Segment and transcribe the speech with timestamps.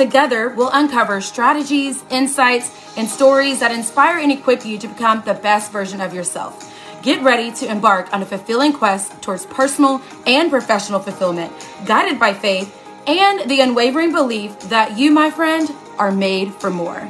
[0.00, 5.34] Together, we'll uncover strategies, insights, and stories that inspire and equip you to become the
[5.34, 6.72] best version of yourself.
[7.02, 11.52] Get ready to embark on a fulfilling quest towards personal and professional fulfillment,
[11.84, 12.74] guided by faith
[13.06, 17.06] and the unwavering belief that you, my friend, are made for more.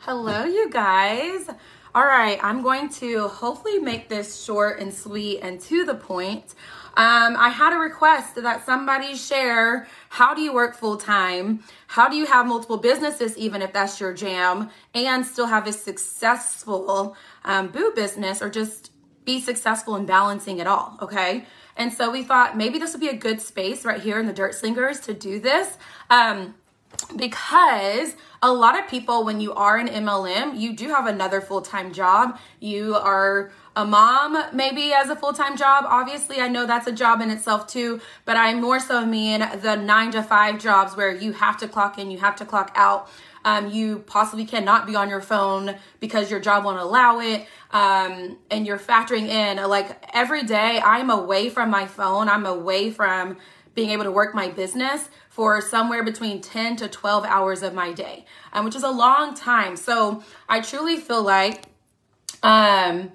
[0.00, 1.48] Hello, you guys.
[1.94, 6.56] All right, I'm going to hopefully make this short and sweet and to the point.
[7.00, 11.64] Um, I had a request that somebody share how do you work full time?
[11.86, 15.72] How do you have multiple businesses, even if that's your jam, and still have a
[15.72, 17.16] successful
[17.46, 18.92] um, boo business or just
[19.24, 20.98] be successful in balancing it all?
[21.00, 21.46] Okay.
[21.74, 24.34] And so we thought maybe this would be a good space right here in the
[24.34, 25.78] Dirt Slingers to do this.
[26.10, 26.54] Um,
[27.16, 31.60] because a lot of people, when you are an MLM, you do have another full
[31.60, 32.38] time job.
[32.58, 35.84] You are a mom, maybe as a full time job.
[35.86, 39.76] Obviously, I know that's a job in itself too, but I more so mean the
[39.76, 43.08] nine to five jobs where you have to clock in, you have to clock out.
[43.42, 47.46] Um, you possibly cannot be on your phone because your job won't allow it.
[47.70, 52.90] Um, and you're factoring in like every day I'm away from my phone, I'm away
[52.90, 53.38] from
[53.74, 57.92] being able to work my business for somewhere between 10 to 12 hours of my
[57.92, 59.76] day, um, which is a long time.
[59.76, 61.64] So I truly feel like,
[62.42, 63.12] um,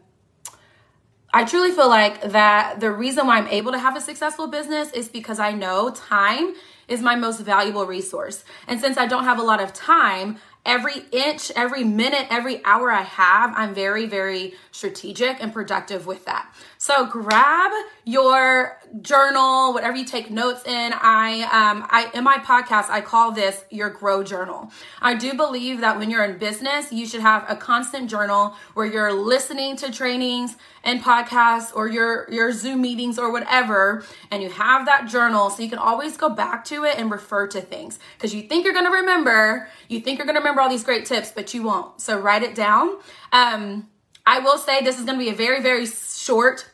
[1.33, 4.91] I truly feel like that the reason why I'm able to have a successful business
[4.91, 6.53] is because I know time
[6.87, 8.45] is my most valuable resource.
[8.67, 12.91] And since I don't have a lot of time, every inch, every minute, every hour
[12.91, 16.53] I have, I'm very, very strategic and productive with that.
[16.85, 17.71] So grab
[18.03, 20.93] your journal, whatever you take notes in.
[20.93, 24.69] I, um, I, in my podcast, I call this your grow journal.
[25.01, 28.85] I do believe that when you're in business, you should have a constant journal where
[28.85, 34.05] you're listening to trainings and podcasts or your, your Zoom meetings or whatever.
[34.29, 37.47] And you have that journal so you can always go back to it and refer
[37.47, 40.61] to things because you think you're going to remember, you think you're going to remember
[40.61, 41.99] all these great tips, but you won't.
[41.99, 42.97] So write it down.
[43.31, 43.87] Um,
[44.27, 46.73] I will say this is going to be a very, very short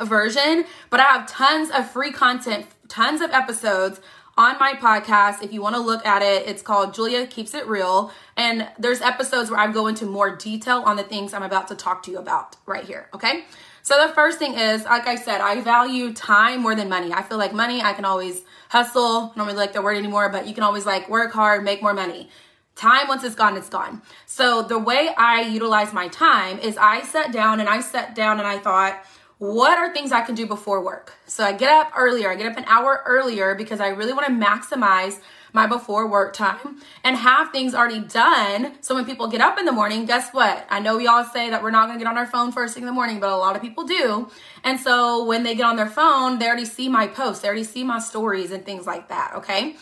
[0.00, 4.00] version, but I have tons of free content, tons of episodes
[4.38, 5.42] on my podcast.
[5.42, 8.12] If you want to look at it, it's called Julia Keeps It Real.
[8.36, 11.74] And there's episodes where I go into more detail on the things I'm about to
[11.74, 13.08] talk to you about right here.
[13.12, 13.44] Okay.
[13.82, 17.12] So the first thing is, like I said, I value time more than money.
[17.12, 19.32] I feel like money, I can always hustle.
[19.34, 21.82] I don't really like the word anymore, but you can always like work hard, make
[21.82, 22.28] more money.
[22.76, 24.02] Time, once it's gone, it's gone.
[24.26, 28.38] So the way I utilize my time is I sat down and I sat down
[28.38, 29.02] and I thought,
[29.38, 31.14] what are things I can do before work?
[31.26, 32.30] So I get up earlier.
[32.30, 35.20] I get up an hour earlier because I really want to maximize
[35.52, 38.74] my before work time and have things already done.
[38.80, 40.66] So when people get up in the morning, guess what?
[40.68, 42.74] I know we all say that we're not going to get on our phone first
[42.74, 44.28] thing in the morning, but a lot of people do.
[44.64, 47.64] And so when they get on their phone, they already see my posts, they already
[47.64, 49.34] see my stories and things like that.
[49.36, 49.76] Okay.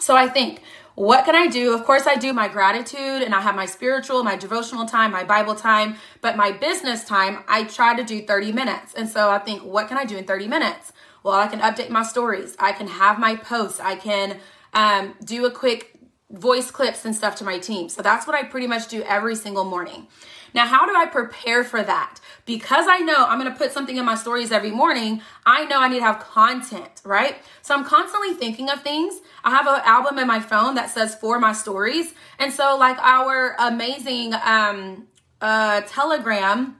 [0.00, 0.62] So I think
[0.98, 1.72] what can I do?
[1.74, 5.22] Of course, I do my gratitude and I have my spiritual, my devotional time, my
[5.22, 8.94] Bible time, but my business time, I try to do 30 minutes.
[8.94, 10.92] And so I think, what can I do in 30 minutes?
[11.22, 14.40] Well, I can update my stories, I can have my posts, I can
[14.74, 15.94] um, do a quick
[16.32, 17.88] voice clips and stuff to my team.
[17.88, 20.08] So that's what I pretty much do every single morning.
[20.54, 22.20] Now, how do I prepare for that?
[22.44, 25.80] Because I know I'm going to put something in my stories every morning, I know
[25.80, 27.36] I need to have content, right?
[27.62, 29.20] So I'm constantly thinking of things.
[29.44, 32.14] I have an album in my phone that says for my stories.
[32.38, 35.06] And so like our amazing um
[35.40, 36.76] uh Telegram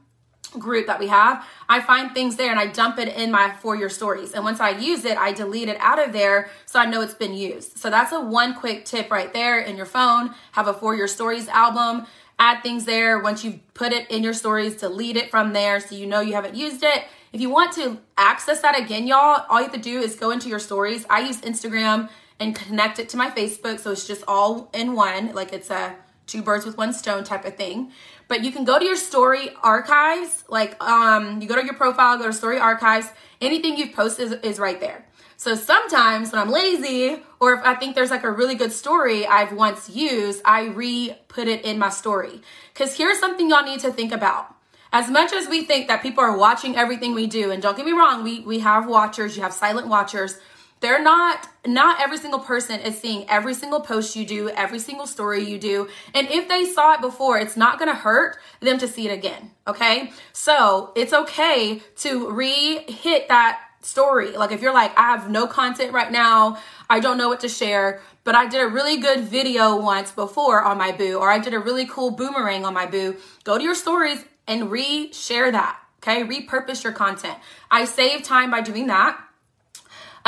[0.58, 3.76] group that we have, I find things there and I dump it in my for
[3.76, 4.32] your stories.
[4.32, 7.14] And once I use it, I delete it out of there so I know it's
[7.14, 7.76] been used.
[7.76, 10.34] So that's a one quick tip right there in your phone.
[10.52, 12.06] Have a for your stories album
[12.38, 13.18] add things there.
[13.18, 16.34] Once you've put it in your stories, delete it from there so you know you
[16.34, 17.04] haven't used it.
[17.32, 20.30] If you want to access that again, y'all, all you have to do is go
[20.30, 21.04] into your stories.
[21.10, 22.08] I use Instagram
[22.40, 25.96] and connect it to my Facebook, so it's just all in one, like it's a
[26.26, 27.90] two birds with one stone type of thing.
[28.28, 32.18] But you can go to your story archives, like um, you go to your profile,
[32.18, 33.08] go to story archives.
[33.40, 35.07] Anything you've posted is, is right there.
[35.38, 39.24] So sometimes when I'm lazy or if I think there's like a really good story
[39.24, 42.42] I've once used, I re put it in my story.
[42.74, 44.52] Because here's something y'all need to think about.
[44.92, 47.86] As much as we think that people are watching everything we do, and don't get
[47.86, 50.38] me wrong, we, we have watchers, you have silent watchers,
[50.80, 55.06] they're not not every single person is seeing every single post you do every single
[55.06, 58.86] story you do and if they saw it before it's not to hurt them to
[58.86, 64.96] see it again okay so it's okay to re-hit that story like if you're like
[64.98, 66.58] i have no content right now
[66.90, 70.62] i don't know what to share but i did a really good video once before
[70.62, 73.64] on my boo or i did a really cool boomerang on my boo go to
[73.64, 77.38] your stories and re-share that okay repurpose your content
[77.70, 79.18] i save time by doing that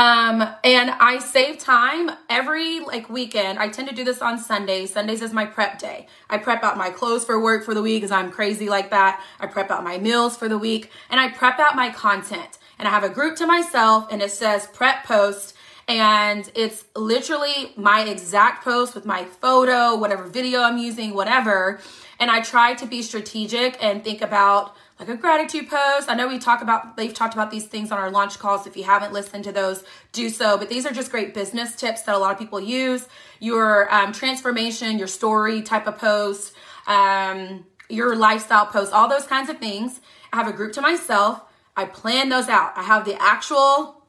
[0.00, 3.58] um, and I save time every like weekend.
[3.58, 4.94] I tend to do this on Sundays.
[4.94, 6.06] Sundays is my prep day.
[6.31, 9.23] I prep out my clothes for work for the week because I'm crazy like that.
[9.41, 12.56] I prep out my meals for the week and I prep out my content.
[12.81, 15.55] And I have a group to myself and it says prep post
[15.87, 21.79] and it's literally my exact post with my photo, whatever video I'm using, whatever.
[22.19, 26.09] And I try to be strategic and think about like a gratitude post.
[26.09, 28.67] I know we talk about they've talked about these things on our launch calls.
[28.67, 30.56] If you haven't listened to those, do so.
[30.56, 33.06] But these are just great business tips that a lot of people use.
[33.41, 36.55] Your um, transformation, your story type of post,
[36.87, 40.00] um, your lifestyle post, all those kinds of things.
[40.33, 41.43] I have a group to myself.
[41.76, 42.72] I plan those out.
[42.76, 44.05] I have the actual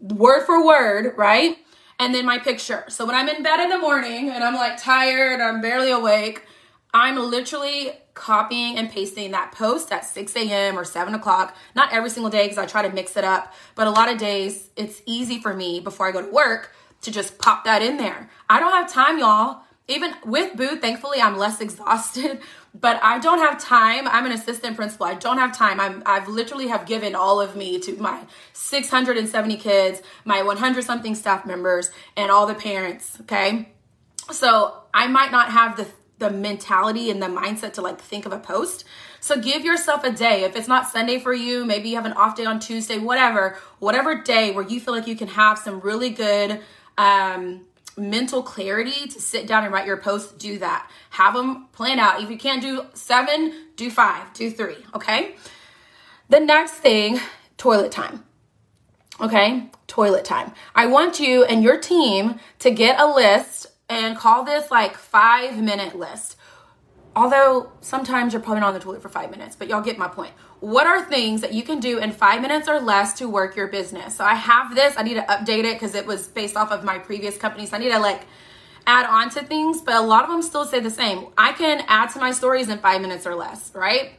[0.00, 1.58] word for word, right?
[1.98, 2.84] And then my picture.
[2.88, 6.42] So when I'm in bed in the morning and I'm like tired, I'm barely awake,
[6.92, 10.78] I'm literally copying and pasting that post at 6 a.m.
[10.78, 11.56] or 7 o'clock.
[11.74, 14.18] Not every single day because I try to mix it up, but a lot of
[14.18, 16.72] days it's easy for me before I go to work
[17.02, 18.30] to just pop that in there.
[18.48, 19.62] I don't have time, y'all.
[19.86, 22.40] Even with Boo, thankfully, I'm less exhausted,
[22.74, 24.08] but I don't have time.
[24.08, 25.06] I'm an assistant principal.
[25.06, 25.78] I don't have time.
[25.78, 31.14] I'm, I've literally have given all of me to my 670 kids, my 100 something
[31.14, 33.18] staff members, and all the parents.
[33.22, 33.68] Okay.
[34.30, 35.86] So I might not have the
[36.18, 38.84] the mentality and the mindset to like think of a post.
[39.20, 40.44] So give yourself a day.
[40.44, 43.58] If it's not Sunday for you, maybe you have an off day on Tuesday, whatever,
[43.78, 46.60] whatever day where you feel like you can have some really good
[46.96, 47.62] um,
[47.96, 50.90] mental clarity to sit down and write your post, do that.
[51.10, 52.22] Have them plan out.
[52.22, 55.36] If you can't do seven, do five, do three, okay?
[56.28, 57.20] The next thing,
[57.56, 58.24] toilet time.
[59.20, 60.52] Okay, toilet time.
[60.74, 65.56] I want you and your team to get a list and call this like five
[65.62, 66.36] minute list.
[67.16, 70.08] Although sometimes you're probably not on the toilet for five minutes, but y'all get my
[70.08, 70.32] point.
[70.58, 73.68] What are things that you can do in five minutes or less to work your
[73.68, 74.16] business?
[74.16, 76.82] So I have this, I need to update it because it was based off of
[76.82, 77.66] my previous company.
[77.66, 78.22] So I need to like
[78.86, 81.28] add on to things, but a lot of them still say the same.
[81.38, 84.14] I can add to my stories in five minutes or less, right?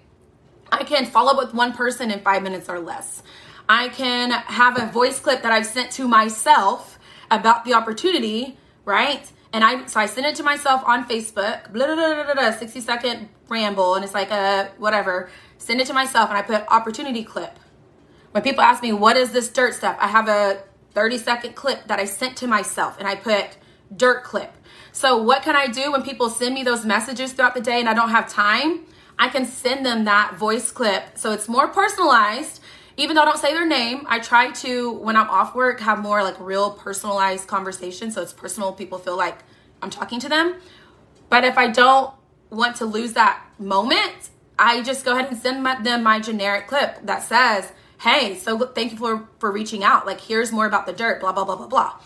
[0.72, 3.24] I can follow up with one person in five minutes or less.
[3.68, 6.98] I can have a voice clip that I've sent to myself
[7.30, 9.30] about the opportunity, right?
[9.56, 12.52] And I so I sent it to myself on Facebook, blah, blah, blah, blah, blah,
[12.52, 15.30] 60 second ramble, and it's like a whatever.
[15.60, 17.58] Send it to myself, and I put opportunity clip.
[18.32, 20.62] When people ask me what is this dirt stuff, I have a
[20.94, 23.56] 30 second clip that I sent to myself, and I put
[23.96, 24.52] dirt clip.
[24.92, 27.88] So what can I do when people send me those messages throughout the day and
[27.88, 28.82] I don't have time?
[29.18, 31.18] I can send them that voice clip.
[31.18, 32.60] So it's more personalized
[32.98, 36.00] even though I don't say their name, I try to, when I'm off work, have
[36.00, 38.12] more like real personalized conversation.
[38.12, 38.72] So it's personal.
[38.72, 39.40] People feel like
[39.82, 40.56] I'm talking to them.
[41.30, 42.14] But if I don't
[42.50, 46.68] want to lose that moment, I just go ahead and send my, them my generic
[46.68, 50.06] clip that says, hey, so thank you for, for reaching out.
[50.06, 52.00] Like, here's more about the dirt, blah, blah, blah, blah, blah.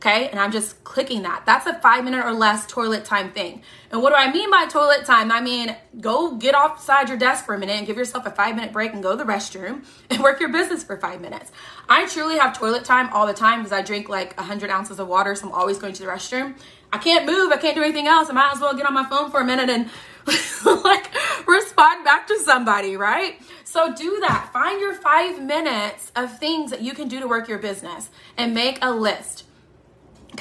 [0.00, 1.42] Okay, and I'm just clicking that.
[1.44, 3.60] That's a five minute or less toilet time thing.
[3.90, 5.30] And what do I mean by toilet time?
[5.30, 8.56] I mean, go get outside your desk for a minute and give yourself a five
[8.56, 11.52] minute break and go to the restroom and work your business for five minutes.
[11.86, 15.06] I truly have toilet time all the time because I drink like 100 ounces of
[15.06, 16.54] water, so I'm always going to the restroom.
[16.94, 18.30] I can't move, I can't do anything else.
[18.30, 19.90] I might as well get on my phone for a minute and
[20.82, 21.10] like
[21.46, 23.38] respond back to somebody, right?
[23.64, 24.48] So do that.
[24.50, 28.54] Find your five minutes of things that you can do to work your business and
[28.54, 29.44] make a list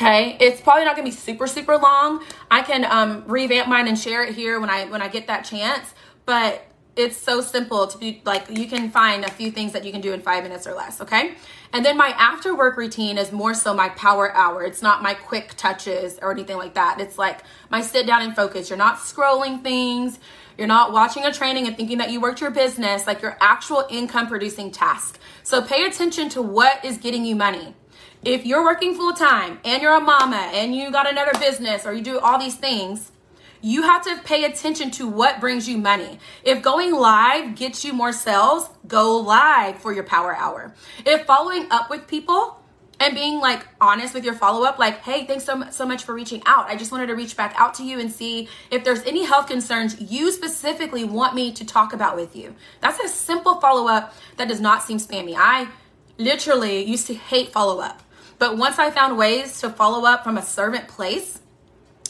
[0.02, 2.24] Okay, it's probably not gonna be super super long.
[2.50, 5.44] I can um, revamp mine and share it here when I when I get that
[5.44, 5.94] chance.
[6.26, 6.66] But
[6.96, 10.00] it's so simple to be like you can find a few things that you can
[10.00, 11.02] do in five minutes or less.
[11.02, 11.34] Okay,
[11.74, 14.64] and then my after work routine is more so my power hour.
[14.64, 17.02] It's not my quick touches or anything like that.
[17.02, 18.70] It's like my sit down and focus.
[18.70, 20.18] You're not scrolling things.
[20.58, 23.86] You're not watching a training and thinking that you worked your business, like your actual
[23.90, 25.20] income producing task.
[25.44, 27.76] So pay attention to what is getting you money
[28.24, 31.94] if you're working full time and you're a mama and you got another business or
[31.94, 33.12] you do all these things,
[33.62, 36.20] you have to pay attention to what brings you money.
[36.44, 40.74] If going live gets you more sales, go live for your power hour.
[41.06, 42.62] If following up with people
[43.02, 46.14] and being like honest with your follow up, like, hey, thanks so, so much for
[46.14, 46.70] reaching out.
[46.70, 49.48] I just wanted to reach back out to you and see if there's any health
[49.48, 52.56] concerns you specifically want me to talk about with you.
[52.82, 55.36] That's a simple follow up that does not seem spammy.
[55.38, 55.70] I
[56.18, 58.04] literally used to hate follow up
[58.40, 61.40] But once I found ways to follow up from a servant place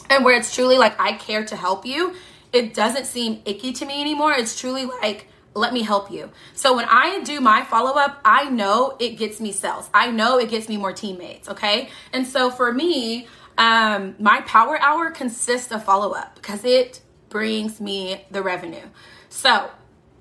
[0.09, 2.15] and where it's truly like I care to help you,
[2.53, 4.33] it doesn't seem icky to me anymore.
[4.33, 6.31] It's truly like, let me help you.
[6.53, 9.89] So when I do my follow up, I know it gets me sales.
[9.93, 11.49] I know it gets me more teammates.
[11.49, 11.89] Okay.
[12.13, 17.81] And so for me, um, my power hour consists of follow up because it brings
[17.81, 18.87] me the revenue.
[19.29, 19.69] So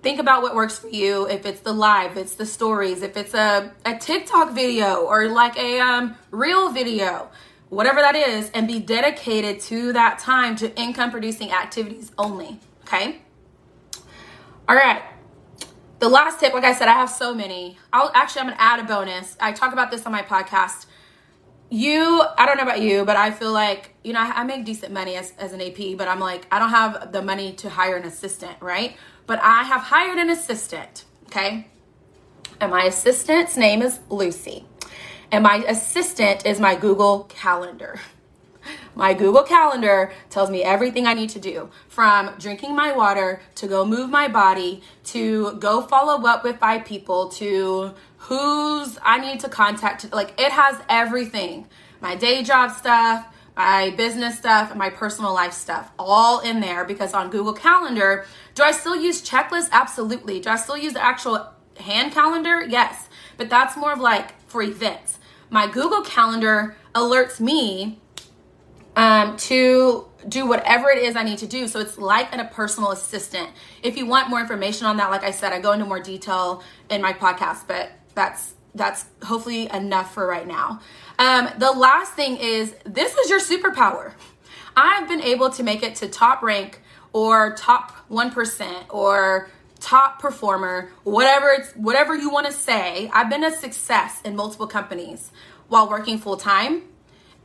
[0.02, 1.26] think about what works for you.
[1.28, 5.56] If it's the live, it's the stories, if it's a, a TikTok video or like
[5.56, 7.30] a um, reel video,
[7.68, 12.60] whatever that is, and be dedicated to that time to income producing activities only.
[12.84, 13.20] Okay.
[14.68, 15.02] All right.
[15.98, 17.76] The last tip, like I said, I have so many.
[17.92, 19.36] I'll actually, I'm gonna add a bonus.
[19.40, 20.86] I talk about this on my podcast
[21.70, 24.64] you i don't know about you but i feel like you know i, I make
[24.64, 27.68] decent money as, as an ap but i'm like i don't have the money to
[27.68, 28.96] hire an assistant right
[29.28, 31.66] but i have hired an assistant okay?
[32.60, 34.64] And my assistant's name is lucy.
[35.30, 38.00] And my assistant is my google calendar.
[38.94, 43.68] My Google Calendar tells me everything I need to do from drinking my water to
[43.68, 49.38] go move my body to go follow up with five people to who's I need
[49.40, 50.12] to contact.
[50.12, 51.68] Like it has everything.
[52.00, 53.24] My day job stuff,
[53.58, 58.24] my business stuff, my personal life stuff all in there because on Google Calendar,
[58.54, 59.68] do I still use checklists?
[59.72, 60.38] Absolutely.
[60.38, 61.44] Do I still use the actual
[61.76, 62.64] hand calendar?
[62.64, 63.08] Yes.
[63.36, 65.18] But that's more of like for events.
[65.50, 67.98] My Google Calendar alerts me
[68.94, 71.66] um, to do whatever it is I need to do.
[71.66, 73.50] So it's like a personal assistant.
[73.82, 76.62] If you want more information on that, like I said, I go into more detail
[76.90, 80.80] in my podcast, but that's that's hopefully enough for right now.
[81.18, 84.12] Um, the last thing is this is your superpower.
[84.76, 86.80] I've been able to make it to top rank
[87.12, 93.10] or top 1% or top performer, whatever it's whatever you want to say.
[93.12, 95.30] I've been a success in multiple companies
[95.68, 96.82] while working full time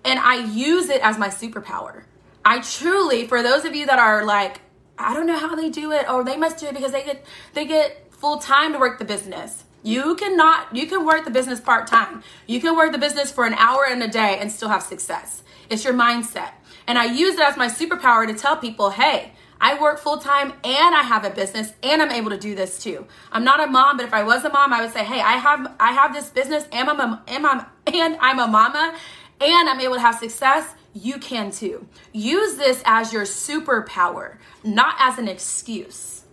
[0.06, 2.03] and I use it as my superpower.
[2.46, 4.60] I truly, for those of you that are like,
[4.98, 7.25] I don't know how they do it, or they must do it because they get
[7.53, 9.63] they get full time to work the business.
[9.84, 12.24] You cannot, you can work the business part time.
[12.48, 15.44] You can work the business for an hour in a day and still have success.
[15.70, 16.52] It's your mindset.
[16.88, 20.54] And I use it as my superpower to tell people, hey, I work full time
[20.63, 23.06] and I have a business and I'm able to do this too.
[23.32, 25.34] I'm not a mom, but if I was a mom, I would say, hey, I
[25.34, 28.98] have I have this business and I'm a, and I'm, and I'm a mama
[29.40, 31.88] and I'm able to have success, you can too.
[32.12, 36.24] Use this as your superpower, not as an excuse.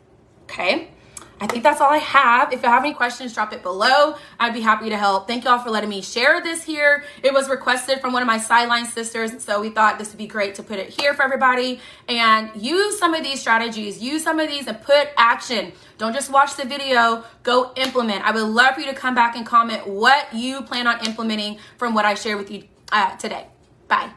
[0.45, 0.91] Okay?
[1.43, 2.53] I think that's all I have.
[2.53, 4.17] If you have any questions, drop it below.
[4.39, 5.27] I'd be happy to help.
[5.27, 7.05] Thank y'all for letting me share this here.
[7.23, 10.27] It was requested from one of my sideline sisters, so we thought this would be
[10.27, 11.81] great to put it here for everybody.
[12.09, 15.73] And use some of these strategies, use some of these and put action.
[15.97, 18.23] Don't just watch the video, go implement.
[18.23, 21.59] I would love for you to come back and comment what you plan on implementing
[21.79, 23.47] from what I share with you uh, today.
[23.89, 24.11] Bye.